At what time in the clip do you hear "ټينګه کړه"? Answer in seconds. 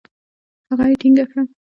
1.01-1.41